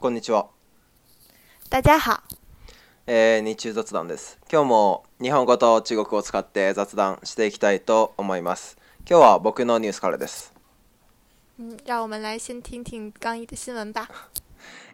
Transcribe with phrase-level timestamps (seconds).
[0.00, 0.46] こんにちは。
[1.70, 2.22] 大家好。
[3.08, 4.38] えー、日中雑談です。
[4.48, 8.78] 今日も日本語と中国を使って雑談していきたいと思います。
[9.10, 10.54] 今日は僕のニュースからです。
[11.58, 14.08] 嗯，让我们来先听听刚一的新闻吧。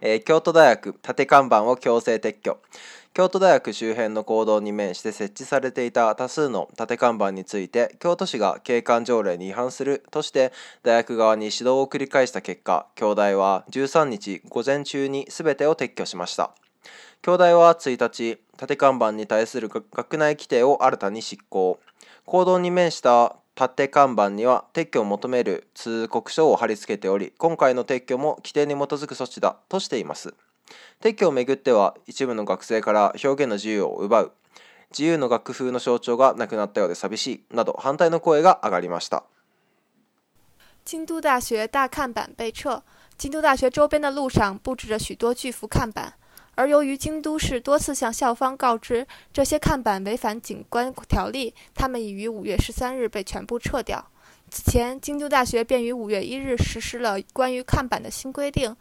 [0.00, 2.58] えー、京都大学立看板を強制撤去
[3.12, 10.52] 京都大学周辺の行道に面して設置されていた多数の立て看板について京都市が景観条例に違反するとして
[10.82, 16.50] 大学側に指導を繰り返した結果京大は13日午前中に全てを撤去しました
[17.22, 21.78] 京大は1日立て看板に対する学内規定を新たに執行
[22.26, 30.34] 行道に面した立て看板には撤去を求める通告書を貼り付けており今回の撤去も規定に基づく措置だとしています
[31.00, 34.32] 撤去をめぐっては一部の学生から表現の自由を奪う
[34.90, 39.22] 自由の楽風の象徴がなくなったようで寂しいなど反対の声が上がりました
[40.84, 42.82] 京都大学大看板被撤
[43.18, 46.14] 京都大学周辺の路上布置着许多巨幅看板
[46.56, 54.04] 而由于京都市多次向校方告知这些看板违反景观条例，他们已于五月十三日被全部撤掉。
[54.50, 58.74] 此前，京都大学便于五月一日实施了关于看板的新规定，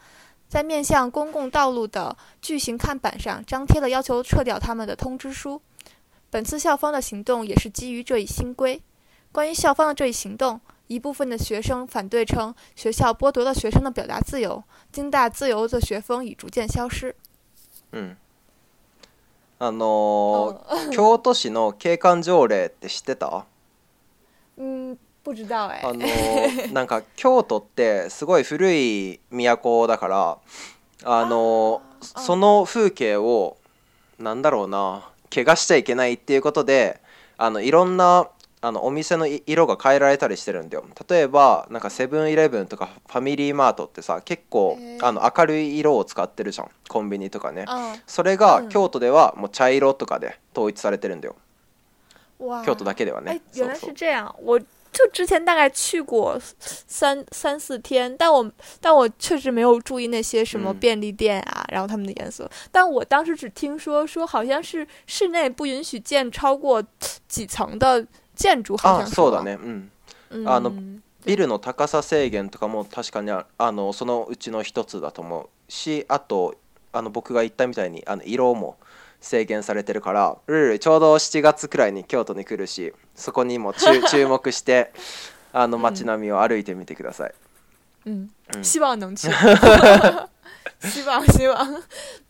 [0.48, 5.60] 在面向公共道路的巨型看板上张贴了要求撤掉他们的通知书。
[6.30, 8.82] 本次校方的行动也是基于这一新规。
[9.32, 17.16] 关于校方的这一行动，一部分的学生反对称，学校剥夺了学生的表达自由，京大自由的学风已逐渐消失。
[17.94, 18.18] うん
[19.60, 23.46] あのー、京都市の景観条例って知ってた
[24.58, 30.38] うん不知道あのー、なんか京都ってすごい古い都だから
[31.06, 33.56] あのー、その風景を
[34.20, 37.00] なんだろうな怪我しちゃいけないっていうことで
[37.38, 38.28] あのいろんな
[38.66, 47.66] あのお店の色が変えられたりしてるんだよ例えばなんかセブンイレブンとかファミリーマートってさ結構あの明るい色を使ってるじゃんコンビニとかね
[48.08, 51.36] それが京都ではもう茶色とかで統一されてるんだよ、
[52.66, 54.58] 京都だけではね原来是这样我
[54.94, 56.40] 就之前大概去过
[56.88, 58.48] 三三四天，但我
[58.80, 62.48] 但我确实没有注意那些什么便利店啊，嗯、然后他们的颜色。
[62.72, 66.84] 但我当时只听说说好像是室内不允许建超过
[67.28, 68.06] 几层的
[68.38, 69.54] 建好像そうだね
[70.32, 70.74] うんあの
[71.26, 76.56] ビルの高さ制限とかも確かにあのそのうちの一つだと思うしあと
[76.92, 78.78] あの僕が言ったみたいにあの色も
[79.22, 83.74] 制限されてるからルルちょうど7月くらいに京都に来るしそこにも
[84.12, 84.92] 注目して
[85.54, 87.34] あの街並みを歩いてみてください。
[88.06, 88.30] うん、
[88.64, 89.30] 希望能去。
[89.30, 91.56] 希望 希望。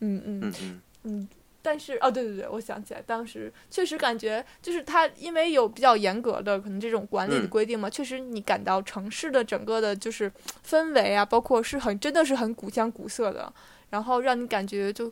[0.00, 1.28] 嗯嗯嗯。
[1.64, 10.30] 但是哦，对对对，我想起来，当时确实感觉就是他，因为有比较严格的可能这种管理的规定嘛，确实你感到城市的整个的就是
[10.68, 13.50] 氛围啊，包括是很真的是很古香古色的，
[13.88, 15.10] 然后让你感觉就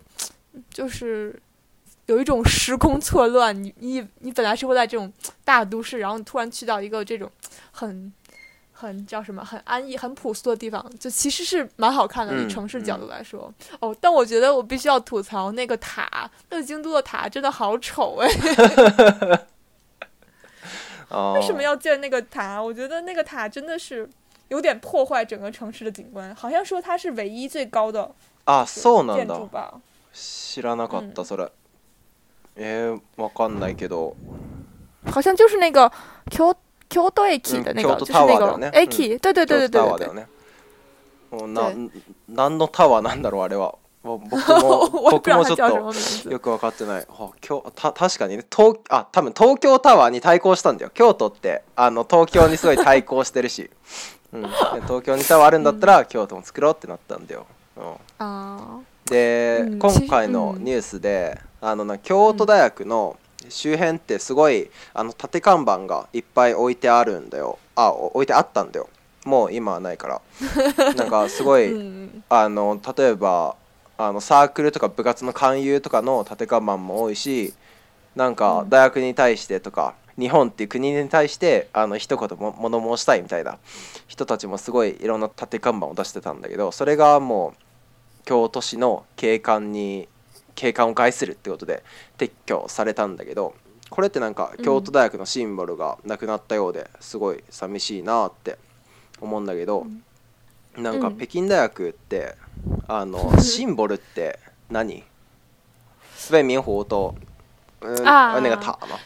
[0.69, 1.35] 就是
[2.05, 5.11] 有一种时空错乱，你你你本来是会在这种
[5.47, 7.33] 大都市，然后你突然去到一个这种
[7.71, 8.13] 很。
[8.83, 9.45] 很叫什么？
[9.45, 12.35] 很安逸、很朴素的地方，就其实是蛮好看的。
[12.35, 13.49] 从城市角度来说，
[13.79, 18.27] 哦，但我觉得我必须要吐槽那个塔，那个京都的塔真的好丑哎！
[21.35, 22.59] 为什么要建那个塔？
[22.61, 24.09] 我觉得那个塔真的是
[24.49, 26.35] 有点破坏整个城市的景观。
[26.35, 28.11] 好像说它是唯一最高的
[28.47, 28.65] 啊，
[29.15, 29.81] 建筑吧？
[30.13, 31.49] 知らなかったそれ。
[32.57, 34.17] え、わかんないけど。
[35.07, 35.91] 好像就是那个
[36.33, 36.53] 桥。
[36.93, 40.25] 京都駅京的那个，就是那个 aki，对对对对对对。
[41.33, 41.73] な
[42.29, 44.39] 何のタワーなんだろうあれは僕も
[45.13, 47.31] 僕もちょっとよく分かってない今
[47.63, 53.71] 日た確かにね東あ多分東京タワーに対抗したんだよ京都ってあの東京にすごい対抗してるし、
[54.35, 54.43] うん、
[54.83, 57.47] 東京にタワーあるんだったら、うん、京都も作ろうってなったんだよ、
[57.79, 57.81] う
[58.23, 63.17] ん、で、うん、今回のニュースで、あのな京都大学の、
[63.51, 68.89] 周辺ってすごいあの縦看板がいっぱい置いてあるんだよあ置いてあったんだよ
[69.25, 70.09] もう今はないか
[70.77, 73.57] ら なんかすごい、うん、あの例えば
[73.97, 77.55] あのサークルとか部活の勧誘とかの縦看板も多いし
[78.17, 83.59] なんか大学に対してとか、うん、日本っていう国に対してあの一言も物申したいみたいな
[84.09, 87.63] 人たちもすごいいろんな縦看板を出してたんだけどそれがもう
[88.25, 90.09] 京都市の景観に
[90.55, 91.83] 景観を害するってことで
[92.19, 93.55] 撤去されたんだけど
[93.91, 98.59] これってなんか京都大学のシンボルがなくなったようですごい寂しいなって
[99.21, 99.87] 思うんだけど、
[100.77, 102.35] うん、なんか北京大学って
[102.89, 104.39] あの シンボルって
[104.71, 105.05] 何
[106.17, 107.15] スペイン法と
[107.81, 108.97] 嗯、啊，那あ塔嘛。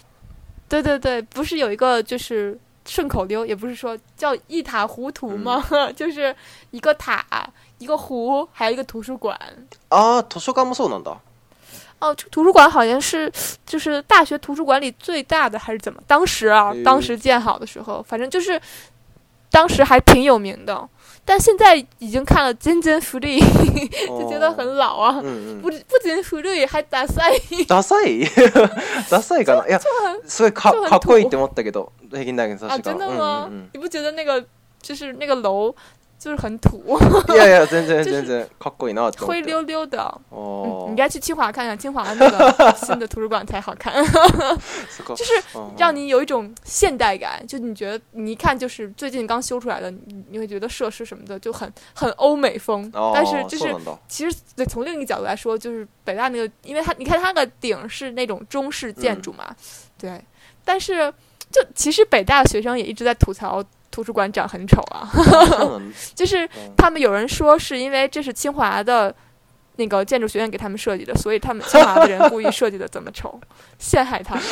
[0.69, 5.65] 对对对，不是有一个就是顺口溜，也不是说叫一塔糊涂吗？
[5.71, 6.35] 嗯、 就是
[6.73, 7.25] 一个塔，
[7.79, 9.35] 一个湖，还有一个图书馆。
[9.89, 11.17] 啊，图书館もそうなんだ。
[11.99, 13.31] 哦，这图书馆好像是，
[13.65, 16.01] 就是大学图书馆里最大的，还是怎么？
[16.07, 18.61] 当时啊，当时建好的时候，反正就是，
[19.51, 20.87] 当时还挺有名的，
[21.25, 23.41] 但现在已经看了《金针福利》，
[24.21, 25.21] 就觉得很老啊。
[25.23, 25.61] 嗯 嗯。
[25.63, 27.31] 不不，金针福利还大赛？
[27.67, 27.97] 大赛？
[29.09, 29.43] 大赛？
[29.43, 29.79] かな。
[29.79, 29.89] 错。
[30.27, 32.73] すごいかかっこいいって思ったけど、平均的なさしか。
[32.75, 33.49] 啊，真的吗？
[33.73, 34.45] 你不觉得那个
[34.83, 35.75] 就是那个楼？
[36.19, 36.99] 就是很土
[37.29, 38.49] 真真 真真，
[39.19, 40.03] 灰溜溜的。
[40.31, 43.93] 哦，你应该去清华看看，清华那个新的图书馆才好看，
[45.15, 45.33] 就是
[45.77, 47.45] 让你有一种现代感。
[47.47, 49.93] 就你觉得你一看就是最近刚修出来的，
[50.31, 52.91] 你会觉得设施什么的就很很欧美风。
[52.95, 53.75] 哦，但是就是
[54.09, 54.37] 其实
[54.67, 59.55] 从另一个角度来说，就是北大那个，因为它你看它的顶是那种中式建筑嘛，
[59.99, 60.19] 对。
[60.65, 61.13] 但是
[61.53, 63.63] 就其实北大的学生也一直在吐槽。
[63.97, 65.09] 图书馆长很丑啊，
[66.15, 66.47] 就是
[66.77, 69.15] 他们有人说是因为这是清华的
[69.77, 73.41] 那个建筑学院给他们设计的，所以他们清华的人故意设计的这么丑，
[73.79, 74.43] 陷害他们。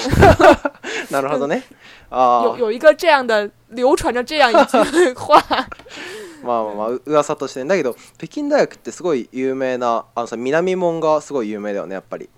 [1.11, 1.61] なるほどね。
[2.09, 2.43] 啊。
[2.45, 5.39] 有有一个这样的流传着这样一句话。
[6.43, 12.31] まあまあ噂としてだけど、北京大学ってすごい有名なあのさ、南門がすごい有名だよね、やっぱり。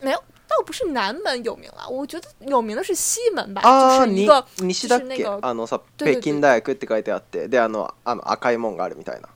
[0.00, 0.18] 没有。
[0.46, 9.28] 倒不是南門有名了，我覺得有名的是西門吧，就是一個西だっけ、あのさ北京大学って書いてあって、であのあの赤い門があるみたいな。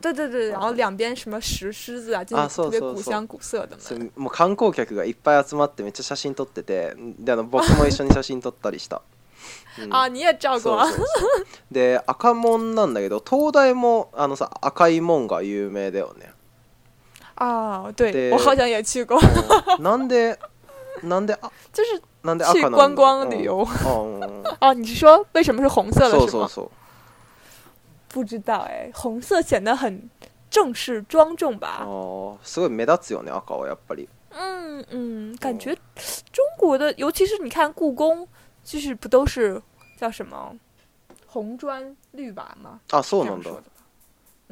[0.00, 4.10] 对对对，然后两边什么石狮子啊，就是特别古香古色的嘛。
[4.16, 9.02] もう観光客がいっぱい集まってめっちゃ写真撮ってて、であの僕も一緒に写真撮ったりした。
[9.82, 10.80] うん、あ、你也照过。
[11.70, 16.32] で赤門なんだけど、東大もあのさ赤い門が有名だよね。
[17.36, 19.18] ああ、对，我好像也去过。
[19.78, 20.36] なんで
[21.08, 21.50] なんであ？
[21.72, 22.00] 就是
[22.52, 23.60] 去观光旅游。
[24.60, 26.26] 哦，你是说为什么是红色的？
[26.28, 26.48] 是吗？
[28.08, 30.08] 不知道哎，红色显得很
[30.50, 31.82] 正式庄重吧？
[31.86, 34.06] 哦，すごい目立つよね、赤はやっぱり。
[34.34, 35.74] 嗯嗯，感觉
[36.30, 38.26] 中国的，尤其是你看故宫，
[38.62, 39.60] 就是不都是
[39.98, 40.54] 叫什么
[41.26, 42.80] 红砖绿瓦吗？
[42.90, 43.50] 啊，そうなんだ。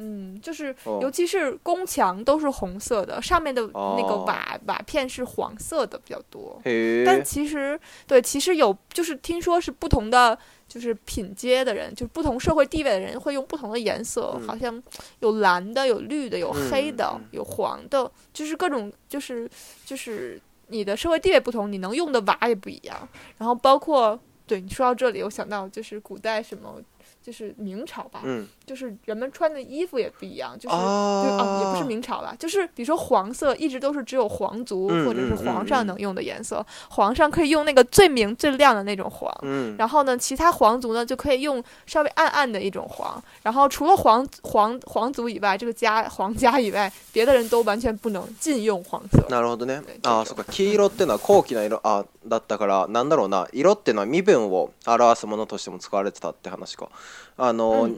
[0.03, 6.59] 嗯，就是，尤其是宫墙都是红色的，上面的那个瓦瓦片是黄色的比较多。
[7.05, 10.35] 但其实，对，其实有，就是听说是不同的，
[10.67, 14.81] 就是品阶的人，就是不同社会地位的人会用不同的颜色，好像
[15.19, 19.47] 有蓝的，有绿的，有黑的，有黄的，就是各种，就是
[19.85, 23.07] 就是你的社会地位不同，你能用的瓦也不一样。
[23.37, 26.81] 然后包括，对你说到这里，我想到就是古代什么，
[27.21, 28.47] 就是明朝吧，嗯。
[28.71, 49.17] 就是人们穿的衣服也不一样，就是哦，也不是明朝了，就是比如说黄色一直都是只有皇族或者是皇上能用的颜色，皇上可以用那个最明最亮的那种黄，嗯，然后呢，其他皇族呢就可以用稍微暗暗的一种黄，然后除了皇皇皇族以外，这个家皇家以外，别的人都完全不能禁用黄色。
[49.29, 49.83] なるほどね。
[50.03, 50.49] ああ、そっか。
[50.49, 53.45] 黄色っていうのは高貴な色あだったからなんだろうな。
[53.51, 56.87] 色っていうのは身分を表すものとしても使われてたって話か。
[57.35, 57.89] あの。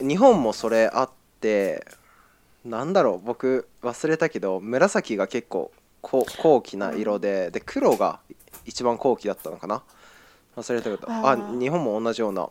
[0.00, 1.10] 日本もそれあっ
[1.40, 1.86] て
[2.64, 8.20] なんだろう僕忘れたけど紫が結構高貴な色でで黒が
[8.64, 9.82] 一番高貴だったのかな
[10.56, 12.48] 忘れたけどあ日本も同じような、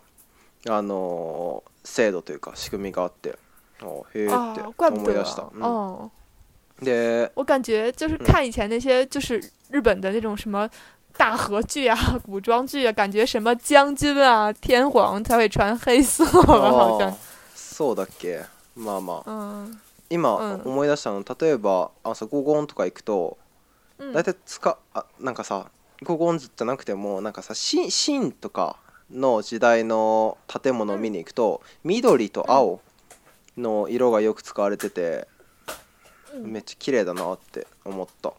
[0.70, 3.38] あのー、制度というか仕組みがあって
[3.82, 5.44] 哦へえって思い出した。
[5.54, 6.12] 嗯
[6.82, 10.68] で我感觉就是看以前那些就是日本的那种什么
[11.16, 11.96] 大和剧啊、
[12.26, 17.16] 古装剧啊，感觉什么将军啊、天皇才会穿黑色，好像。
[17.82, 18.42] そうだっけ
[18.76, 23.40] まあまあ、うん今思い出したの例えばあそうゴゴンとか行くと
[23.98, 25.72] うん大体使あなんかさ
[26.04, 28.78] ゴゴンズじゃなくてもなんかさシンシンとか
[29.12, 32.80] の時代の建物を見に行くと、緑と青
[33.58, 35.28] の色がよく使われてて、
[36.36, 38.32] うんめっちゃ綺麗だなって思った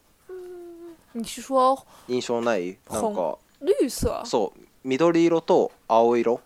[1.15, 4.25] 你是说印象ないなんか绿色？
[4.25, 6.41] そう緑色と青色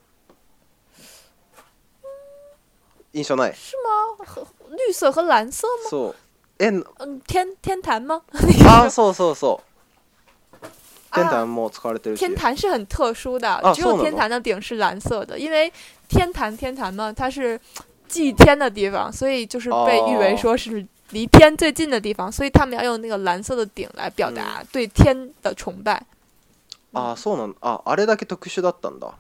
[3.17, 3.45] 印象没？
[3.53, 4.37] 是吗？
[4.69, 5.91] 绿色和蓝色吗？
[5.91, 6.15] 所
[6.59, 6.85] 以，嗯，
[7.27, 8.21] 天天坛吗？
[8.69, 10.61] 啊，所以，所以，所以，
[11.15, 11.71] 天坛，
[12.19, 15.73] 天坛是很特殊的，只有天坛的顶是蓝色的，因为
[16.09, 17.59] 天坛，天坛嘛，它是
[18.07, 26.05] 祭天的地方，所以就是被誉为说是离天最近的地方，所以他们要用那个蓝色的顶来表达对天的崇拜。
[26.93, 29.11] 啊，所以，啊，あれだけ特殊だったんだ。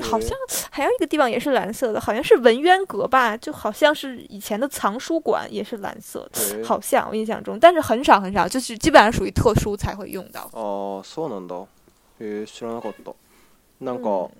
[0.00, 0.30] 好像
[0.70, 10.42] 还有一个地方也是蓝色的，好像是文渊阁吧，就好像是以前的藏书馆，也是蓝色的，好像我印象中，但是很少很少，就是基本上属于特殊才会用到。
[10.52, 11.66] 啊，そうなんだ。
[12.20, 13.12] へ、知らなかった。
[13.84, 14.30] なんか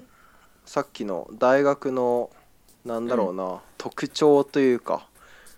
[0.64, 2.30] さっきの大学の
[2.84, 5.06] なんだろうな特徴というか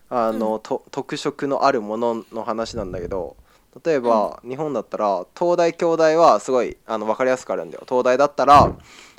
[0.08, 3.36] あの特特色のあるものの話なんだけど、
[3.84, 7.84] 例えば日本だったら東大京大はすごいあの分かりやすくなるんだよ。
[7.86, 8.74] 東大だったら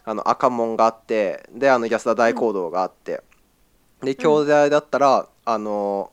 [0.08, 3.24] あの赤門があってであの安田大講堂があって、
[4.02, 6.12] うん、で京大だったら、うん、あの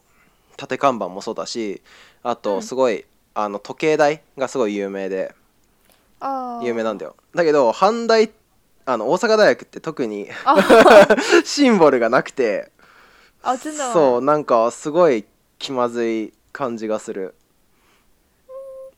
[0.57, 1.83] 縦看板もそうだし
[2.23, 5.35] あとすごい、うん、あの時計台がすごい有名で
[6.63, 8.31] 有名なんだよだけど阪大
[8.87, 10.27] あの大阪大学って特に
[11.45, 12.71] シンボルがなくて
[13.93, 15.27] そうなんかすごい
[15.59, 17.35] 気まずい感じがする。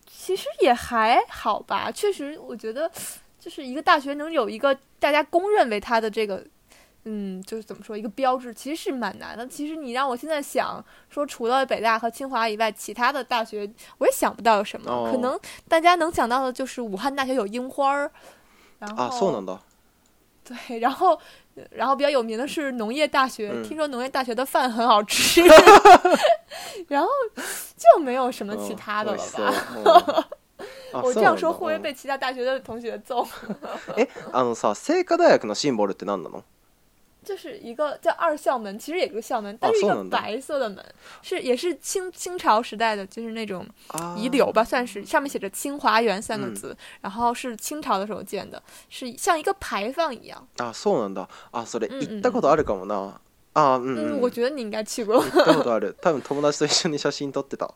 [0.07, 2.91] 其实也还好吧，确实我觉得
[3.45, 6.43] 就是一个大学能有一个大家公认为它的这个，
[7.05, 9.47] 嗯，就是怎么说一个标志，其实是蛮难的。
[9.47, 15.11] 其实你让我现在想说，除了北大和清华以外，其他的大学我也想不到什么。
[15.13, 18.11] 可能大家能想到的就是武汉大学有樱花儿，
[18.79, 19.61] 然后啊，的
[20.65, 21.19] 对，然后，
[21.69, 25.43] 然后比较有名的是农业大学，听说农业大学的饭很好吃。
[26.89, 27.09] 然后
[27.77, 30.29] 就没有什么其他的了吧。
[31.03, 33.27] 我这样说，会不会被其他大学的同学揍？
[34.33, 36.43] あのさ、清大学のシンボルってなの？
[37.25, 40.85] 就是一个叫二校门，其实也是校门，但是一个白色的门，
[41.23, 43.67] 是也是清清朝时代的，就是那种
[44.15, 50.47] 遗留吧，算是上面写着清华园三个字，然后是清朝的时候建的，是像一个牌坊一样。
[50.59, 51.27] 啊，そうなんだ。
[51.51, 53.13] あ、それ行ったことあるかもな。
[54.21, 55.19] 我觉得你应该去过。
[55.23, 55.95] 行ったことある。
[56.03, 57.71] 多分友達と一緒に写真撮ってた。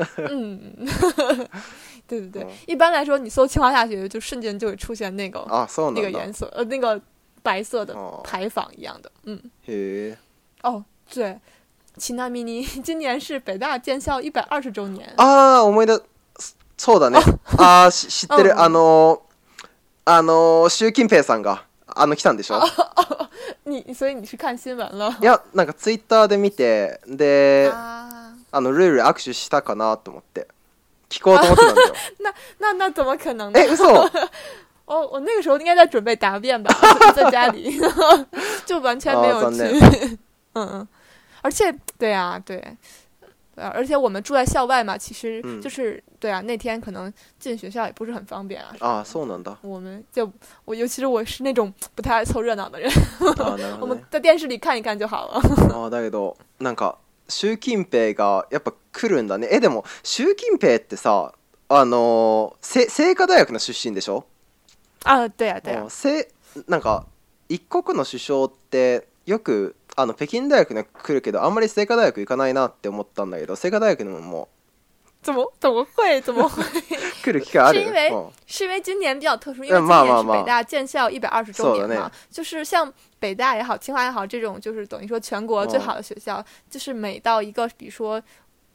[2.08, 6.98] 对对对，一般来说，你搜清华大学，就瞬间就会出现那个啊，那个颜色，呃，那个
[7.42, 9.38] 白色的牌坊一样的，嗯。
[9.66, 10.16] 嘿。
[10.62, 11.38] 哦，对，
[11.98, 16.02] 齐纳米尼， 今年是北大建校一百二十周年啊，我们的
[16.78, 17.18] 错的那
[17.62, 19.20] 啊，知ってる あの
[20.06, 22.58] あの習近平さんがあの来たんでしょ？
[23.64, 25.12] 你所以你是看新闻了？
[25.20, 28.10] いやなんかツイッターで見てであ
[28.52, 30.48] のルル握手したかなと思って。
[32.18, 33.58] 那那那怎么可能呢？
[33.58, 33.66] 诶，
[34.86, 36.70] 我 我那个时候应该在准备答辩吧，
[37.14, 37.76] 在家里
[38.66, 39.62] 就完全没有去。
[40.54, 40.88] 嗯嗯，
[41.42, 42.62] 而且对呀对，
[43.56, 48.74] 而且我们住在校外嘛，其实就是对啊，那天可能进学校也不是很方便啊。
[48.80, 49.56] 啊，送能到。
[49.62, 50.30] 我们就
[50.66, 52.90] 我，尤其是我是那种不太爱凑热闹的人，
[53.80, 55.40] 我们在电视里看一看就好了。
[56.58, 56.96] なんか。
[57.28, 61.32] 習近平がやっぱ来るんだねえでも習近平ってさ
[61.68, 64.24] あのー、清華大学の出身でしょ
[65.04, 65.86] あ对呀对呀。
[65.90, 66.28] せ
[66.66, 67.06] なんか
[67.48, 74.48] 一国の首相ってよくあの北京大学に来るけどあんまり清華大学行かないなって思ったんだけど清華大学のももう。
[75.26, 76.48] とも怎么会怎么
[77.32, 78.08] 是因为
[78.46, 88.20] 是因为今年比较特殊，因为今年是北大建校一百二十周年嘛，就是像北大也好，清华也好，这种就是等于说全国最好的学校，就是每到一个比如说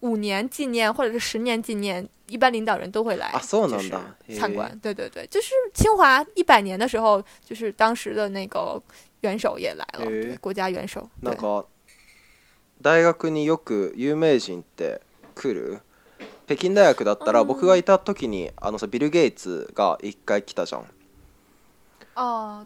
[0.01, 3.89] 五年纪念或者是十年纪念，一般领导人都会来，就是
[4.37, 4.77] 参观。
[4.81, 8.79] 对对对，就是清华一百年的时候，就是当时的那个
[9.21, 11.09] 元首也来了，国家元首。
[11.21, 11.65] 那个
[12.83, 14.99] 大学によく有名人って
[15.35, 15.79] 来る
[16.45, 20.81] 北京大学だったら僕がいた時にあのさビル・ゲイツが一回来たじゃん
[22.15, 22.65] あ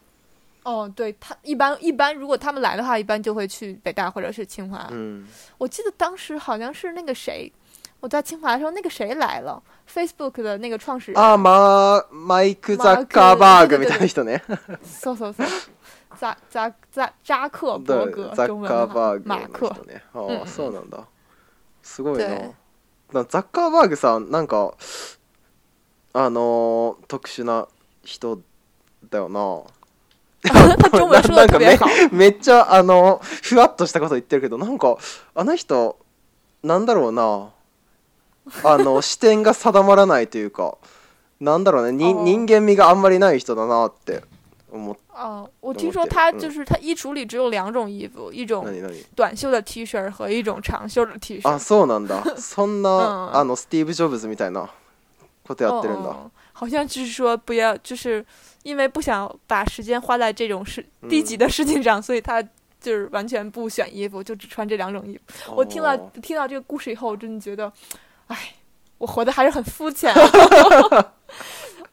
[0.66, 4.80] あ、哦，对他一般一般，如果他们来的话，一般就会去北大或者是清华。
[4.92, 5.24] 般、
[5.58, 7.50] 我记得当时好像是那个谁，
[8.02, 14.44] 我在清华的时候，那个谁来了，Facebook 的那个创始人あママイクザッカーバーグみたいな人ね。
[14.84, 15.48] そうそうそう。
[16.20, 19.72] ザザザ扎克伯格，ザッカーバーグ、ね、马克。
[19.72, 21.06] あ、そうなんだ。
[21.82, 22.52] すごいな。
[23.14, 24.74] ザッカーバーグさんなんか
[26.14, 27.68] あのー、特殊な
[28.04, 28.42] 人
[29.10, 29.62] だよな
[30.54, 30.76] な
[31.46, 31.80] んかめ
[32.12, 34.98] めっちゃあのふわっとしたこと言ってるけどなんか
[35.34, 35.98] あの人
[36.64, 37.50] なんだろうな
[38.64, 40.78] あの 視点が定まらないというか
[41.40, 44.24] なんだろうね人間味があんまりない人だなって
[44.72, 45.07] 思って。
[45.24, 48.66] 哦，我听说他就是他衣橱里只有两种衣服，一种
[49.16, 51.50] 短袖的 T 恤和一种长袖的 T 恤。
[51.50, 52.22] 啊，そうなんだ。
[52.38, 53.56] そんなあの
[54.28, 54.70] みたいな
[55.46, 56.16] ことやってるんだ。
[56.54, 58.24] 好像就是说不要就是
[58.64, 62.42] 因为不想把时间花在这种事低级的事情上，所以他
[62.80, 65.54] 就是完全不选衣服，就只穿这两种衣服。
[65.56, 67.72] 我听了听到这个故事以后，我真的觉得，
[68.28, 68.56] 哎，
[69.00, 70.14] 我活的还是很肤浅。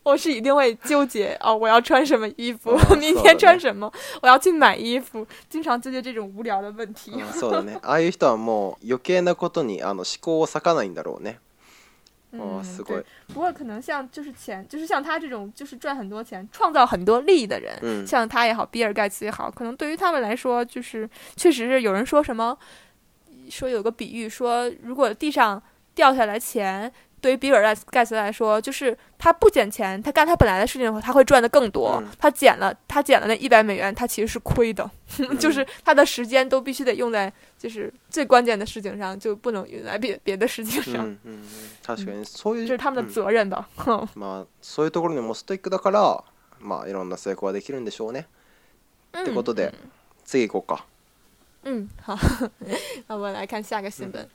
[0.05, 2.77] 我是一定会纠结哦，我要穿什么衣服？
[2.97, 3.91] 明天穿什么？
[4.21, 7.11] 我要去买衣服，经常纠结这种无聊的问题。
[7.33, 7.79] そうだね。
[7.81, 11.39] ああいう人はもう余計なことにあの思考を欠かないんだろうね。
[12.33, 13.05] もすごい。
[13.33, 22.57] 不过可能像就是钱，就是像他这种就是赚很多钱、创造很多利益的人，像他也好，比尔盖茨也好，可能对于他们来说，就是确实是有人说什么，
[23.49, 25.61] 说有个比喻说，如果地上
[25.95, 26.93] 掉下来钱。
[27.25, 32.03] 对于比尔盖盖茨来说，就是他不捡钱，他干他本来的事情的话，他会赚的更多。
[32.19, 34.89] 他捡了，他捡了那一百美元，他其实是亏的，
[35.41, 41.17] 就是他的时间都必须得用在就是最关键的事情上，就不能用在别别的事情上。
[41.25, 41.43] 嗯，
[41.83, 43.67] 他全所以这是他们的责任吧。
[44.15, 46.23] まあそういうところにもストイックだから、
[46.61, 48.27] まあいろんな成功できるんでしょうね。
[49.19, 49.73] ってことで、
[50.27, 50.85] 次行こうか。
[51.63, 52.15] 嗯， 好，
[53.09, 54.29] 那我们来看下个新闻。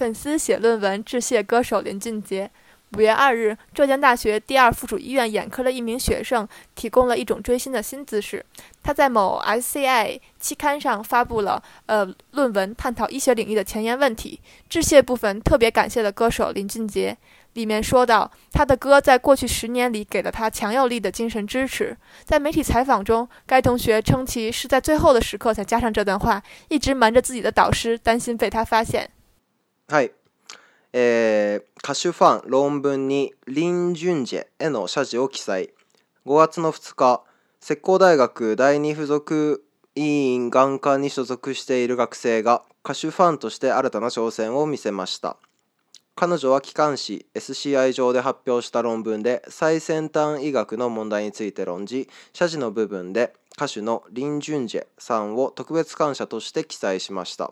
[0.00, 2.50] 粉丝写论文致谢歌手林俊杰。
[2.96, 8.42] 五月二日，浙江大学第二附属医院眼科的一名学生提供了一种追星的新姿势。
[8.82, 14.40] 他在某 SCI 期刊上发布了呃论文，探讨医学领域的前沿问题。
[14.70, 17.14] 致谢部分特别感谢了歌手林俊杰，
[17.52, 21.94] 里面说到他的歌在过去十年里给了他强有力的精神支持。
[22.24, 29.10] 在媒体采访中，该同学称其是在最后的时刻才加上这段话，一直瞒着自己的导师，担心被他发现。
[29.90, 30.12] はい
[30.92, 35.70] えー、歌手ファン論文にリン・ジュンジェへの謝辞を記載
[36.26, 37.24] 5月の2日
[37.60, 39.64] 石膏大学第二附属
[39.96, 45.36] 委員眼科に所属している学生が歌手ファンとして新たな挑戦を見せました
[46.14, 57.50] 彼女は機関誌 SCI 上で発表した論文で最先端医学の問題について論じ謝辞の部分で歌手のリン・ジュンジェさんを特別感謝として記載しました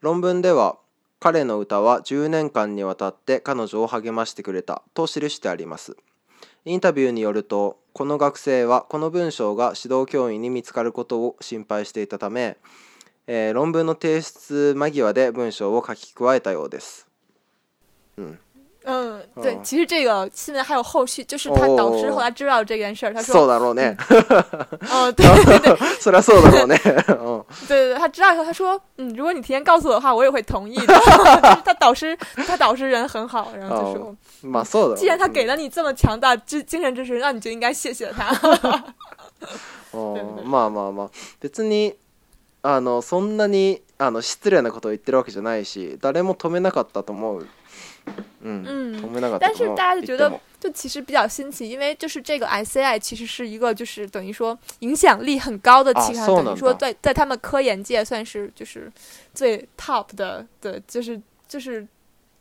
[0.00, 0.76] 論文では
[1.22, 5.96] 彼の歌は10年間にわたって彼女を励ましてくれたと記してあります
[6.64, 12.56] インタビューによるとこの学生はこの文章が指導教員に見つかることを心配していたため、
[13.26, 17.06] えー、論文の提出間際で文章を書き加えたようです。
[18.16, 18.38] うん
[18.84, 23.34] 嗯，对，其实这个新闻还有后续，就是他导师后来知道这件事儿，他说。
[23.34, 23.50] そ
[24.90, 25.76] 嗯，对 对对。
[26.00, 26.10] そ
[26.66, 26.78] 对
[27.68, 30.94] 对，他知道以后，他说：“嗯，如果你提前告诉我的话，我也会同意。”的。
[31.64, 34.16] 他导师，他导师人很好，然后就
[34.70, 38.28] 说：“既然他给了你这么强大支精神支持，那你就应该谢谢他。
[39.92, 41.08] 哦，まあま
[41.40, 41.94] 別に
[42.62, 47.46] あのそんなにあの失礼なことを言ってるわけじゃないし、誰も止めなかったと思う。
[48.42, 58.90] 嗯嗯，但是大家就觉得，就其实比较新奇，因为就是这个 SCI 其实是一个就是等于说影响力很高的期刊，等于说在在他们科研界算是就是
[59.34, 61.86] 最 top 的，对，就是就是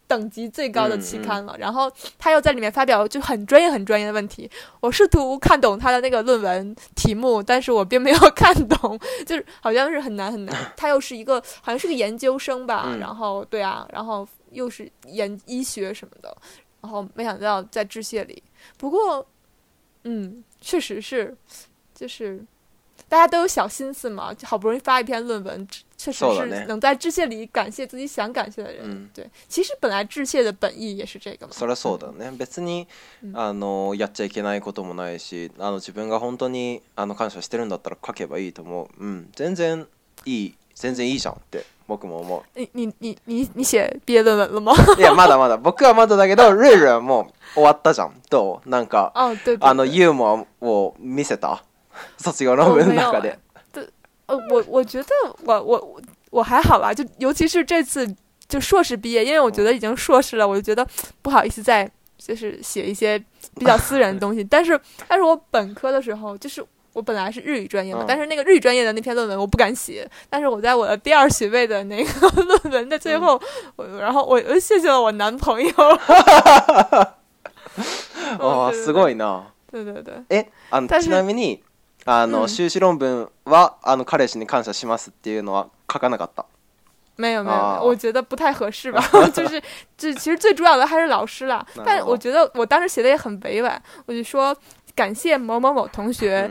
[0.07, 1.53] 等级最高的期刊了。
[1.59, 10.55] 然后他又在里面发表就很专业很专业的问题，我试图看懂他的那个论文题目，但是我并没有看懂， 就是好像是很难很难。
[10.77, 14.25] 他又是一个好像是个研究生吧，然后对啊，然后。
[14.51, 16.35] 又是研医学什么的，
[16.81, 18.41] 然后没想到在致谢里。
[18.77, 19.25] 不过，
[20.03, 21.35] 嗯，确实是，
[21.93, 22.41] 就是
[23.07, 29.09] 大家都有小心思嘛，好不容易发一篇论文，确实是能在致谢里感谢自己想感谢的人。
[29.13, 29.29] 对。
[29.47, 31.53] 其实本来致谢的本意也是这个嘛。
[31.55, 32.35] それはそうだね。
[32.37, 32.87] 別に
[33.33, 38.87] あのやっちゃいけないこともないし、あの自分が本当にあの感謝してるんだったら書けばいいと思う。
[39.03, 39.85] うん、全然
[40.25, 41.65] いい、全然いいじゃんって。
[42.01, 42.41] 我も思う。
[42.53, 44.73] 你你你你你写毕业论文了吗？
[44.97, 45.57] いやまだまだ。
[45.57, 48.13] 僕はまだだけどルルも終わったじゃん。
[48.29, 49.33] となんかあ
[49.73, 51.63] のユーモンを見せた
[52.17, 53.39] 卒業のムの中で。
[54.27, 55.07] 呃， 我我觉得
[55.45, 55.97] 我我
[56.31, 58.07] 我还好吧，就尤其是这次
[58.47, 60.85] 就硕士毕业，因为我觉得已经硕士了，我就觉得
[61.21, 63.17] 不好意思再就是写一些
[63.57, 64.43] 比较私人的东西。
[64.43, 66.63] 但是但是我本科的时候就是。
[66.93, 73.39] 我本来是日语专业嘛，但是那个日语专业的那篇论文我不敢写，但是我在我的第二学位的那个 论文的最后，
[73.75, 75.71] 我然后我谢谢了我男朋友。
[75.77, 77.13] 啊，
[78.73, 79.43] すごいな。
[79.71, 80.13] 对对对。
[80.29, 81.59] え、ちなみに
[82.05, 86.45] あの修士論文はあの彼氏に感謝しますっていうのは書かなかった。
[87.17, 89.61] 没有没有，我觉得不太合适吧，就是
[89.97, 91.63] 这其实最主要的还是老师啦。
[91.85, 94.55] 但我觉得我当时写的也很委婉，我就说
[94.95, 96.49] 感谢某某某同学。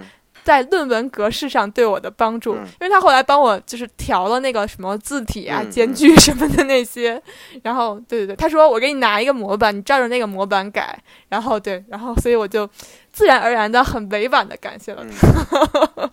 [0.48, 7.22] 在论文格式上对我的帮助，因为他后来帮我就是调了那个什么字体啊、间距什么的那些，
[7.62, 12.66] 然后对对对，他说我给你拿一个模板，你照着那个模板改，然后对，然后所以我就
[13.12, 15.04] 自然而然的很委婉的感谢了，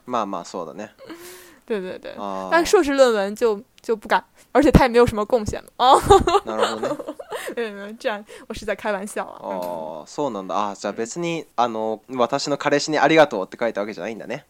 [0.04, 0.86] 妈妈说的呢，
[1.66, 2.12] 对对对，
[2.52, 3.64] 但硕士论文就。
[3.86, 4.20] 就不敢，
[4.52, 5.70] 而且他也没有什么贡献呢。
[5.78, 6.42] 哦，哈哈，
[7.56, 9.38] 没有没有，这样我是在开玩笑啊。
[9.40, 10.56] 哦，そうなんだ。
[10.74, 14.46] あ、じゃあ別にあの私の彼氏にありがとうって書いたわけじゃないんだね。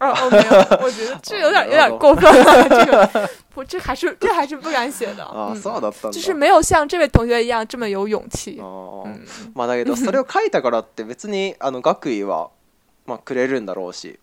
[0.00, 2.68] あ、お、 没有，我觉得这有点 有点过分了。
[2.84, 5.22] 这个，不，这还是这还是不敢写的。
[5.22, 6.10] あ、そうだった。
[6.10, 8.58] 就是没有像这位同学一样这么有勇气。
[8.60, 9.06] あ、
[9.54, 12.50] まあだけどそれを書いたからって別にあの学費は
[13.06, 14.18] まあくれるんだろうし、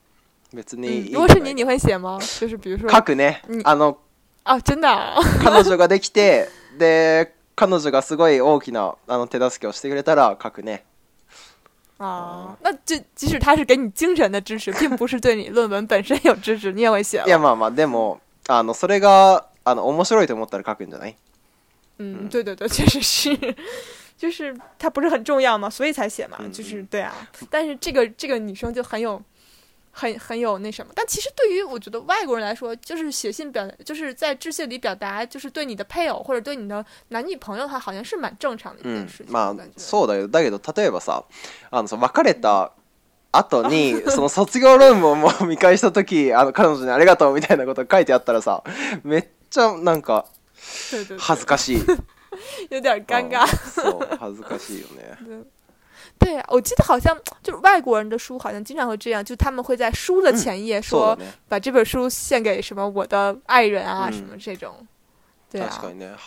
[0.51, 2.17] 別に如果是你，你会写吗？
[2.19, 3.95] 就是比如说，書くね、あの。
[4.49, 4.87] あ、真的
[5.43, 10.85] 彼女ができて、で、彼女がすごい大きなあの手助けをしてくれたら書くね。
[11.99, 17.21] ああ，那即即使他是给你精神的支持，并不是对你论文本身有支持，你也会写。
[17.25, 21.15] いやまあまあでもあのそれがあの面白いと思ったら書くんじゃない？
[21.99, 23.35] 嗯，对对对，确实是，
[24.17, 27.13] 就是它不是很重要嘛，所以才写嘛，就是对啊。
[27.49, 29.21] 但是这个这个女生就很有。
[29.97, 39.25] 很很有那什么，但其实对于我觉得外国人来说，就是写信表，就是在致信里表达，就是对你的配偶或者对你的男女朋友，话，好像是蛮正常的一件事情。
[39.29, 40.27] 嗯，まあそうだよ。
[40.29, 41.23] だけど例えばさ、
[41.71, 42.73] あのさ別れた
[43.31, 45.03] 後に その卒業ルー
[45.41, 48.61] を見返したとあの彼女にありがとうみたいなこと書いてあったらさ、
[49.03, 50.27] めっちゃなんか
[51.17, 51.81] 恥ずかしい。
[52.69, 53.47] 有点尴尬。
[53.47, 55.56] そう恥ずかしいよね。
[56.19, 61.15] 对我记得好像就是外国人的书好像经常会这样就他们会在书的前页说
[61.47, 64.73] 把这本书献给什么我的爱人啊什么这种
[65.49, 66.17] 对啊嗯嗯嗯嗯嗯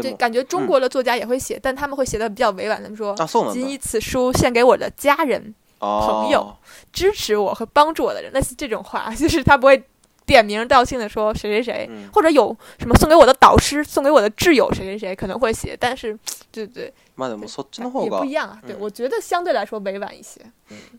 [0.00, 3.12] 对感觉中国的作家也会写但他们会写的比较委婉他们说
[3.52, 6.56] 仅以此书献给我的家人朋友
[6.92, 9.82] 支持我和帮助我的人类似这种话 就是他不会
[10.26, 16.18] 点名道姓的说谁谁谁，嗯、或者有什么送给我的导师、送给我的挚友谁谁谁可能会写，但是
[16.50, 16.92] 对对。
[17.16, 18.18] まあでもそっちの方が。
[18.18, 20.40] 不一样啊，对、我觉得相对来说委婉一些。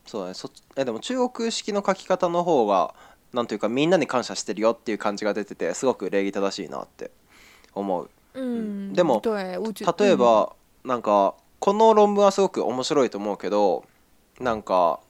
[0.05, 0.33] そうね。
[0.33, 2.93] そえでも中国式の書き方の方が
[3.33, 7.11] なんというかみんなに感謝してるよっていう感じが出ててすごく礼儀正しいなって
[7.75, 8.09] 思う。
[8.33, 8.93] うん。
[8.93, 13.83] でも例えば、うん、なんかこの論文はすごく面白いと思うけど、
[14.39, 15.01] なんか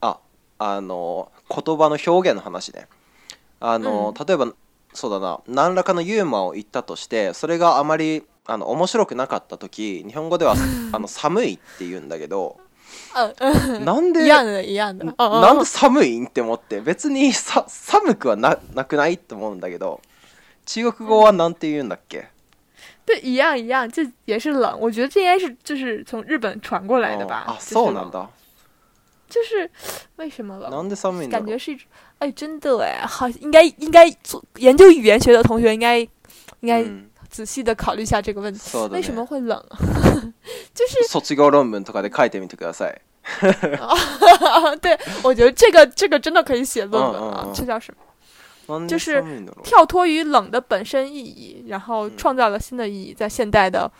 [0.00, 0.20] あ
[0.60, 2.86] あの言葉の表現の話ね。
[3.60, 4.52] あの、うん例えば
[4.94, 10.54] そうだな何らかのユーモアを言ったとしてそれがあまりあの面白くなかった時日本語では
[10.92, 12.58] あの寒いって言うんだけど
[13.84, 20.00] なんで嫌嫌なんで寒いんって思って別にさ寒くはななくないって思うんだけど
[20.64, 22.28] 中国語はなんて言うんだっけ、
[23.06, 24.76] 对，一样一样，这也是冷。
[24.78, 27.44] 我觉得这应该是就是从日本传过来的吧。
[27.48, 28.28] あ就そうなんだ
[29.30, 29.70] 就是
[30.16, 30.70] 为什么冷？
[30.70, 31.86] なんで寒いんだろ感う觉是一种
[32.18, 36.84] 哎，真的哎，好，应该应该做研究语言学的同学，应该应该
[37.28, 39.62] 仔细的考虑一下这个问题，为什么会冷？
[40.74, 41.08] 就是。
[41.08, 42.94] 卒業論文とかで書いてみてください。
[44.80, 48.86] 对，我觉得这个这个真的可以写论文啊，这叫什么？
[48.88, 49.22] 就是
[49.62, 53.90] 跳脱于冷的本身意义，然后创造了新的意义，在现代的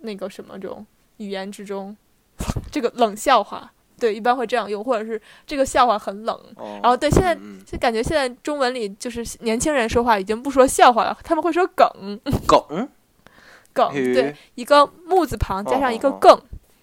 [0.00, 0.84] 那个什么中
[1.18, 1.94] 语言之中，
[2.72, 3.73] 这个冷笑话。
[3.98, 6.38] 对，一般会这样用，或者是这个笑话很冷。
[6.82, 7.34] 然后，对，现在
[7.70, 11.86] 就感觉现在中文里就是年轻人说话已经不说笑话了，他们会说梗，
[12.46, 12.62] 梗，
[13.72, 16.36] 梗，对，一个木字旁加上一个更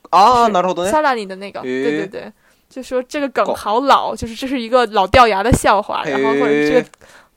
[0.09, 0.49] 啊，
[0.89, 2.31] 萨拉里的那个，对对对，
[2.69, 6.85] 就说这个梗好老，就是这是一个老掉牙的笑话，然后或者这个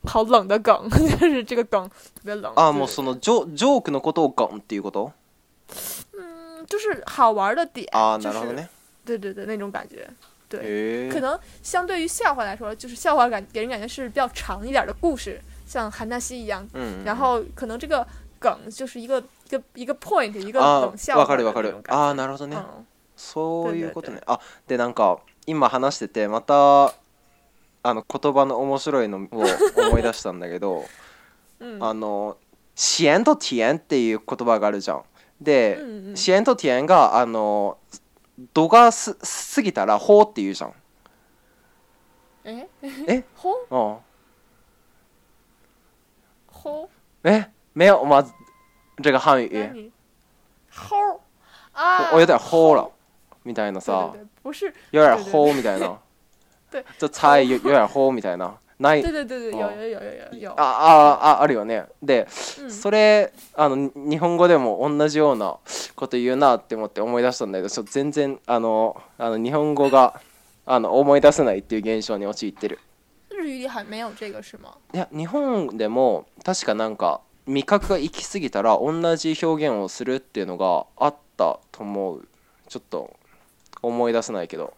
[0.05, 0.89] 好冷的梗，
[1.21, 2.71] 就是这个梗特别冷啊。
[2.73, 5.11] もうそのジョジョークのことを梗っていうこと。
[6.17, 8.69] 嗯，就是好玩的点啊，なるほどね。
[9.05, 10.09] 对对对，那种感觉。
[10.49, 16.67] 对，可能相对于笑话来说，就是笑话感给人感觉是比较长一点的故事，像韩西一样。
[16.75, 17.03] 嗯。
[17.05, 18.07] 然后可能这个
[18.39, 20.61] 梗就是一个一个一个 point，一个
[20.97, 21.75] 笑わかるわかる。
[22.15, 22.57] なるほどね。
[23.17, 24.21] そういうことね。
[24.67, 26.89] でなんか今話しててまた
[27.87, 29.45] あの言葉の面白いのを
[29.91, 30.85] 思い出したんだけど、
[31.61, 32.37] うん、あの
[32.75, 35.03] シエンとティエンっていう言葉があるじゃん。
[35.41, 37.77] で、うん、シエンとティエンがあの
[38.53, 39.17] 度がす
[39.55, 40.73] 過ぎたら「ほ」うって言うじゃん
[42.45, 42.69] え
[43.07, 44.03] え ほう
[46.53, 46.91] ほ
[47.25, 48.33] うえめよまず
[49.01, 49.93] じゃがはんゆ
[50.71, 51.21] ほう
[51.75, 52.89] あおやだほうら
[53.45, 54.15] みたいなさ
[54.91, 55.99] よやほうみたいな
[56.71, 60.51] ちょっとちゃいよやほうみたいなない对对对对，有有有有有有。
[60.57, 65.59] ああああるよねで、それあの日本語でも同じような
[65.95, 70.21] こと言うなって思って思い出したんだけどちょっと全然あのあの日本語が
[70.67, 72.81] あの思い出せないっていう現象に陥ってる
[73.31, 82.27] 日语里还没有这个是吗いや日本でも確かなんか味覚が行き過ぎたら同じ表現をするっていうのがあったと思う
[82.69, 83.15] ちょっと
[83.83, 84.73] 思い出せないけど、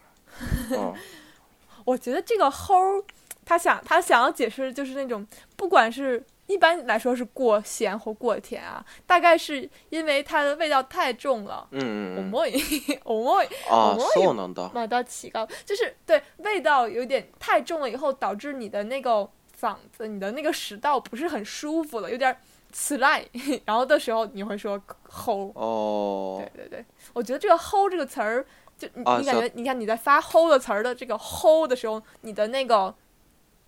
[0.73, 0.93] うん、
[1.87, 3.03] 我觉得这个齁
[3.47, 11.65] 他想，他想要解释就是那种，不管是一般来说是过咸或过甜啊，大概是因为它的味道太重了。
[11.71, 14.69] 嗯，omoi，omoi，omoi， 啊，so 难道？
[14.75, 19.27] 难道就是对味道有点太重了，以后导致你的那个
[19.59, 22.37] 嗓子、你的那个食道不是很舒服了，有点
[22.73, 23.25] 此赖，
[23.65, 24.77] 然后的时候你会说
[25.09, 25.53] 齁。
[25.55, 28.45] 哦，对对对，我觉得这个齁这个词儿，
[28.77, 32.93] 就你你感觉，你看你在发齁的词儿的这个齁的时候，你的那个。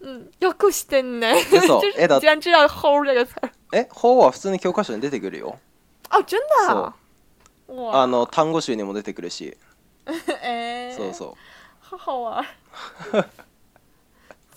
[0.00, 1.26] 嗯，よく细的呢。
[1.50, 3.50] 没错，哎， 突然知道“吼”这个词儿。
[3.70, 5.54] 哎，吼啊，普通教科书上出てくるよ。
[6.10, 6.46] 哦，真的。
[7.74, 9.56] 哇，あの単語集にも出てくるし。
[10.42, 10.94] 诶。
[10.96, 11.34] そうそう。
[11.80, 12.44] 好好玩。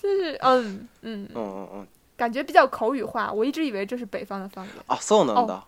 [0.02, 1.88] 就是嗯嗯嗯嗯。
[2.18, 4.74] 感觉比较口语化，我一直以为这是北方的方言。
[4.88, 5.64] 啊，宋南的。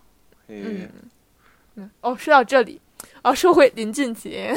[0.49, 0.89] 嗯。
[1.75, 2.79] 嗯哦，说到这里，
[3.21, 4.53] 啊，说回林俊杰。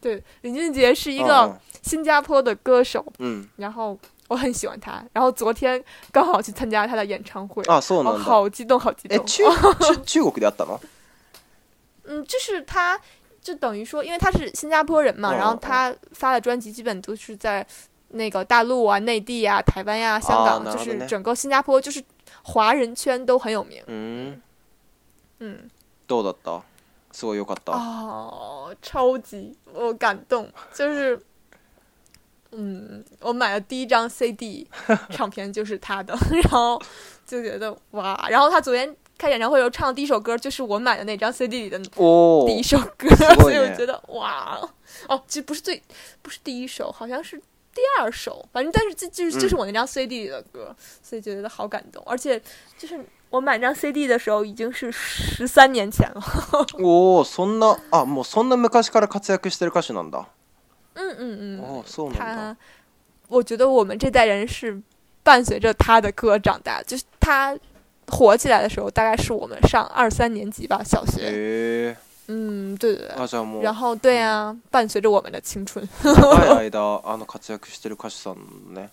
[0.00, 5.82] 对，林俊杰是一个新加坡的歌手，嗯，然后我很喜欢他，然后昨天
[6.12, 7.80] 刚好去参加他的演唱会啊，
[8.18, 9.18] 好激动，好激动！
[9.18, 10.80] 国吗？
[12.10, 12.98] 嗯，就是他，
[13.42, 17.66] 就等于说，因为他是新加坡人嘛，然后他发的专辑基本都是在
[18.10, 22.02] 那个大陆啊、内地啊、台湾呀、香港，就是整个新加坡，就是
[22.44, 23.82] 华人圈都很有名。
[23.88, 24.40] 嗯，
[25.40, 25.68] 嗯，
[26.06, 26.62] 都うだ
[27.12, 31.20] s 有感动 r 啊，超级我感动，就是，
[32.52, 34.66] 嗯，我买了第一张 CD，
[35.10, 36.80] 唱片就是他的， 然后
[37.26, 43.08] 就觉得哇，然后他昨天开演唱会时候唱的第一首歌就是我买的那张 CD 里的哦第一首歌，
[43.40, 44.58] 所以我觉得哇
[45.08, 45.82] 哦，其实不是最
[46.22, 52.40] 不是第一首，好像是第二首，反正但是这就是就是我那张 CD 里的歌，所以觉得好感动，而且
[52.78, 53.00] 就是。
[53.30, 56.20] 我买张 CD 的时候已经是十三年前了。
[56.82, 60.24] 哦， そんなもうそんな昔から活躍してる歌手なんだ。
[60.94, 61.60] 嗯嗯嗯。
[61.60, 62.14] 哦，そな。
[62.14, 62.56] 他，
[63.28, 64.80] 我觉得我们这代人是
[65.22, 67.56] 伴随着他的歌长大，就是他
[68.06, 71.94] 火起来的时候，大概是我们上二三年级吧，小学。
[72.28, 73.62] 嗯，对对对。
[73.62, 75.86] 然后，对呀，伴随着我们的青春。
[76.02, 76.04] い
[76.72, 78.88] あの活躍してる歌手さんね。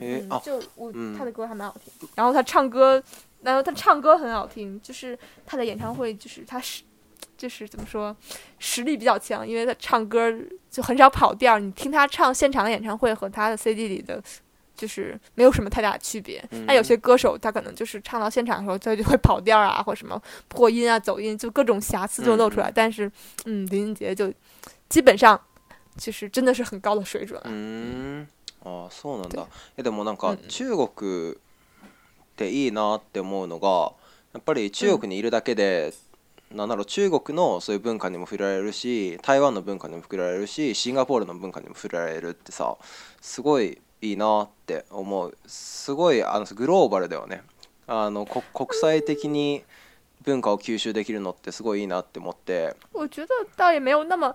[0.00, 0.28] 嗯。
[0.44, 2.08] 就我，他的歌还蛮好听。
[2.14, 3.02] 然后他唱歌。
[3.42, 6.82] 然后他唱歌很好听，就是他的演唱会，就是他是，
[7.36, 8.14] 就是怎么说，
[8.58, 10.26] 实力比较强，因为他唱歌
[10.70, 11.58] 就很少跑调儿。
[11.60, 14.22] 你听他唱现场的演唱会和他的 CD 里的，
[14.76, 16.42] 就是没有什么太大区别。
[16.66, 22.70] 那有些歌手他可能就是唱到现场的时候，他就会跑调儿啊，或什么破音啊、走音，就各种瑕疵就露出来。
[22.74, 23.10] 但是，
[23.46, 24.30] 嗯，林俊杰就
[24.90, 25.40] 基本上
[25.96, 27.40] 就是真的是很高的水准。
[27.44, 28.26] 嗯，
[28.64, 29.46] 哦，そうなんだ。
[29.78, 31.34] えでもなんか中国。
[32.40, 33.92] ていいなって思うのが
[34.32, 35.92] やっぱり中国にいるだけで、
[36.50, 42.76] うん、なんだろう中国のそういう文化にも触れられるし台湾の文化にも触れられるしシンガポールの文化にも触れられるってさ
[43.20, 47.42] すごいいいなって思うすごいあのグローバルだよね
[47.86, 49.62] あの国際的に
[50.22, 52.76] 文化を吸収できるのってすごいいいなって思って。
[52.92, 54.34] 我觉得倒也没有那么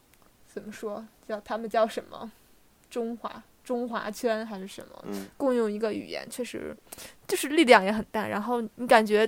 [0.53, 1.03] 怎么说？
[1.27, 2.29] 叫他们叫什么？
[2.89, 3.31] 中华
[3.63, 5.05] 中华圈还是什么？
[5.37, 6.75] 共用一个语言，确实
[7.27, 8.27] 就是力量也很大。
[8.27, 9.27] 然后你感觉，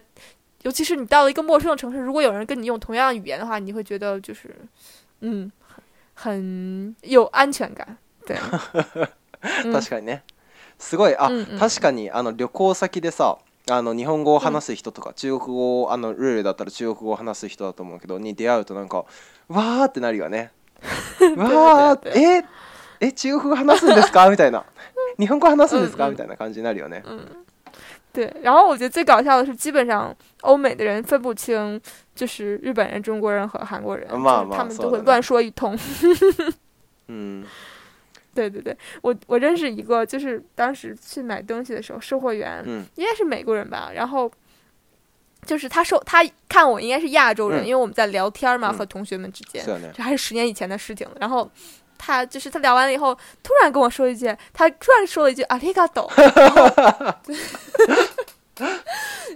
[0.63, 4.53] 尤其是你到了一个陌生的城市，如果有人跟你用同样语言的话，你会觉得就是，
[5.21, 5.49] 嗯，
[6.13, 7.97] 很有安全感。
[8.25, 8.35] 对，
[9.39, 10.21] 確かにね、
[10.77, 11.15] すごい。
[11.17, 13.37] あ、確かにあの旅行先でさ、
[13.71, 19.05] あの日本語を話す人とか中国語をあのルールだったら中国語を話す人だと思うけど、に出会うとなんか
[19.47, 20.51] わーってなるよね。
[20.83, 20.83] 哇， 中国
[24.29, 24.63] みたいな、
[25.17, 27.03] 日本みたいな感じなるよね。
[28.13, 31.81] 对，然后我觉得最搞笑的是，基本上欧美的人分不清
[32.13, 34.07] 就是日本人、中国人和韩国人，
[34.51, 35.75] 他们都会乱说一通。
[37.07, 37.43] 嗯，
[38.35, 42.63] 对对对，我我认识一个，就是当时去买东西的时候，售货员
[42.95, 44.31] 应该是美国人吧，然后。
[45.45, 49.63] 就是他说他看我应该是亚洲人，因为我们在聊天嘛，和同学们之间，
[49.95, 51.07] 这还是十年以前的事情。
[51.19, 51.49] 然后
[51.97, 56.11] 他就是他聊完了以后，突然跟我说一句，他突然说了一句“阿里嘎多”，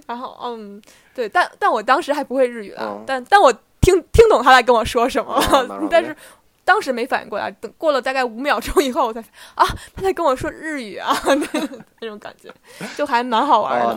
[0.06, 0.80] 然后嗯，
[1.14, 5.40] 对，但但我当时还不会日语啊，但但我听听懂他在跟我说什么，
[5.90, 6.14] 但是。
[6.68, 9.18] 当时没反应过来，等过了大概五秒钟以后，我才
[9.54, 9.64] 啊，
[9.96, 11.16] 他在跟我说日语啊，
[12.02, 12.52] 那种感觉
[12.94, 13.96] 就还蛮好玩的。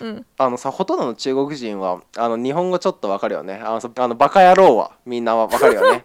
[0.00, 3.58] 嗯，あのさほとどの中国人はあの日本語ちょっとわかるよね。
[3.64, 6.02] あのあのバカ野郎はみんなわかるよね。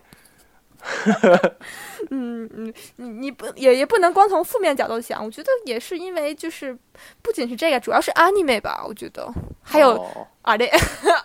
[2.09, 2.47] 嗯
[2.95, 6.77] 嗯， 你不也也不能光从负面角度想，我觉得也是因为就是
[7.21, 9.27] 不仅是这个，主要是 anime 吧，我觉得
[9.61, 9.91] 还有
[10.45, 10.69] あれ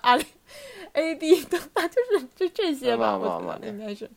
[0.03, 0.23] あれ。
[0.95, 4.11] A、B、的，啦，就是就这些吧，我觉得应该是。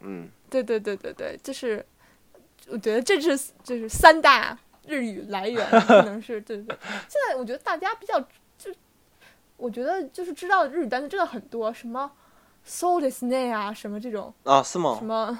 [0.00, 0.28] 嗯。
[0.50, 1.84] 对对对对对，就是，
[2.68, 6.76] 我觉得这是就是三大日语来源，可能是对对。
[7.08, 8.20] 现在我觉得大家比较
[8.56, 8.70] 就，
[9.56, 12.08] 我觉得就是知道日语单词真的很多，什么
[12.64, 14.94] soul ですね啊，什么这种啊是吗？
[14.96, 15.36] 什么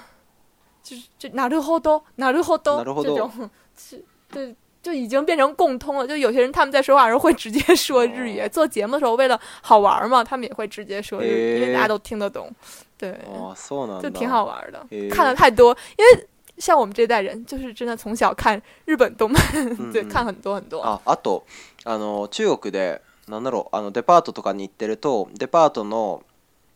[0.83, 4.53] 就是这なるほど、なるほど、なるほど这种是对。
[4.85, 6.05] 就已经变成共通了。
[6.05, 12.47] 就有些人他们在说话时候会直接说日语，做节目的时候为了好玩嘛，他们也会直接说，日语，因为大家都听得懂，
[12.95, 13.09] 对。
[13.25, 13.51] 哦，
[13.99, 14.85] 就挺好玩的。
[15.09, 16.27] 看了太多，因为
[16.59, 20.81] 像我们这代人，就是真的从小看日本动漫，对，看很多很多。
[20.85, 21.41] ああと
[21.83, 26.21] あの中国でなんだろうあのデパートとかに行ってるとデパートの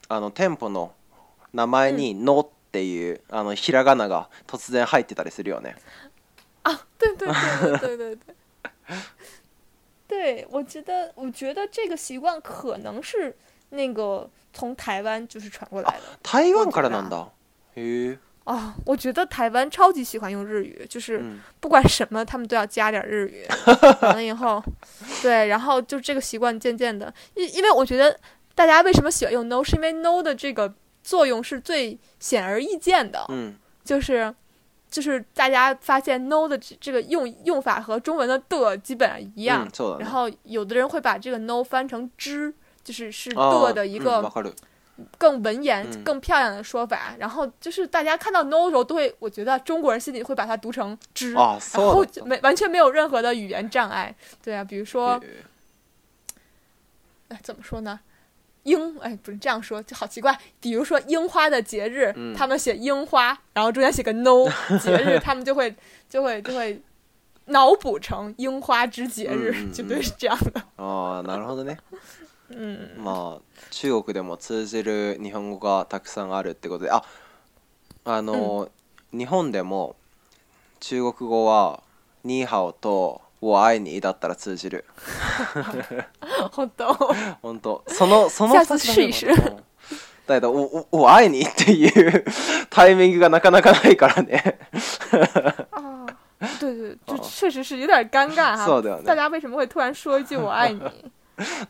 [0.07, 0.89] あの店舗の
[1.53, 5.75] 名前にのっていうあのひらがなが突然入ってたりするよね。
[6.97, 8.17] 对对对对对对对，
[10.07, 13.35] 对我觉得，我觉得这个习惯可能是
[13.69, 17.33] 那个从台湾就是传过来的，台湾から难道？
[17.75, 18.17] だ。
[18.45, 21.23] 啊，我觉得台湾超级喜欢用日语，就是
[21.59, 23.45] 不管什么他们都要加点日语，
[24.01, 24.63] 完了以后，
[25.21, 28.17] 对，然后就这个习惯渐渐的，因因为我觉得
[28.55, 33.53] 大家为什么喜欢用 no，是因为 no 的这个作用是最显而易见的，嗯，
[33.83, 34.33] 就是。
[34.89, 39.67] 就是大家发现 no 的这个用用法和中文的的基本上一样，
[39.99, 44.31] 然后有的人会把这个 no 翻成之，就是是的的一个
[45.17, 47.15] 更文言、更漂亮的说法。
[47.19, 54.13] 然后就是大家看到 no 时候都会，我觉得中国人心里会把它读成之，然后没完全没有任何的语言障碍。
[54.43, 55.21] 对啊，比如说，
[57.27, 57.99] 哎，怎么说呢？
[58.69, 60.37] 樱哎，不是这样说就好奇怪。
[60.59, 64.45] 比如说樱花的节日，他们写樱花，然后中间写个 no，
[64.79, 65.75] 节日他们就会
[66.09, 66.79] 就会就会
[67.45, 70.61] 脑补成樱花之节日，绝对是这样的。
[70.75, 71.77] 哦，なるほどね。
[72.49, 77.03] 嗯，まあ中国でも通じる日本語がたくさんあるってことで、あ
[78.05, 78.69] あの
[79.11, 79.95] 日本でも
[80.79, 81.81] 中国語は
[82.47, 83.21] ハオと。
[83.41, 84.85] を愛にだったら通じる
[86.51, 86.93] 本当
[87.41, 89.37] 本当そのその2つ
[90.27, 92.25] だだけどおおお愛にっていう
[92.69, 94.59] タイミングがなかなかないからね
[95.71, 96.05] あ
[96.59, 100.79] 对对就 确实是有点尴尬哈、そうだよね、大家为什么会突然说一句“我爱你”？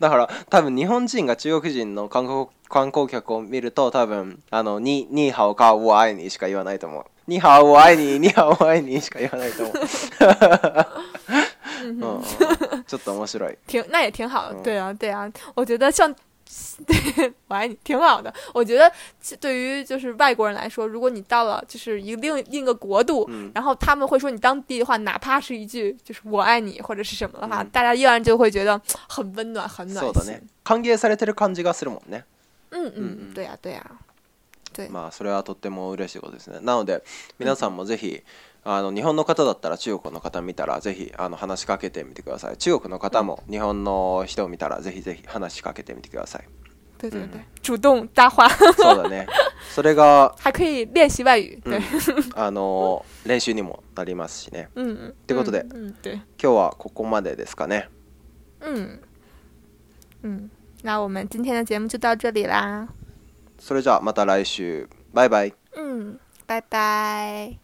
[0.00, 9.76] だから多分日本人が中国人の観光観光客を見ると多分あのに「ニーハオか「我愛に」しか言わないと思う「ニーハオ我愛に」「ニーハオ我愛に」しか言わないと思う
[11.82, 12.82] 嗯，哈哈，
[13.66, 16.12] 挺那也挺好的，对啊，对啊，我觉得像
[16.86, 18.32] “对，我爱你”挺好的。
[18.52, 18.90] 我觉得
[19.40, 30.12] 对于就是外国人来说，如果你到了就是一另另一个国度，然后他们会说你当地的话，哪怕是一句就是“我爱你”或者是什么的话，大家依然就会觉得很温暖、很暖心。
[30.12, 30.40] そうだね。
[30.64, 32.24] 歓迎されてる感じがするもんね。
[32.70, 33.86] 嗯嗯对呀对呀，
[34.72, 34.86] 对。
[34.88, 36.58] まあそれはとっても嬉しいことですね。
[36.62, 37.02] なので
[37.38, 38.22] 皆さんもぜひ。
[38.62, 46.44] あの日本の方だったら中国の方見たらぜひあの話しかけてみてください中国の方も日本の人を見たらぜひぜひ話しかけてみてください
[47.62, 48.48] 主動話。
[48.76, 49.26] そうだね。
[49.74, 51.08] それが还可以外
[51.42, 51.58] 语。
[51.64, 51.74] うん、
[52.34, 54.68] あの練習にもなりますしね。
[54.74, 55.94] と いってことで、今
[56.36, 57.88] 日はここまでですかね。
[58.60, 59.00] 嗯
[60.24, 60.50] 嗯，
[60.82, 60.98] 今
[63.58, 64.86] それじゃあまた来週。
[65.14, 65.54] バイバイ。
[66.54, 67.60] バイバイ。